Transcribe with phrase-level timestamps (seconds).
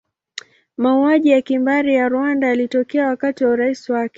[0.77, 4.09] Mauaji ya kimbari ya Rwanda yalitokea wakati wa urais wake.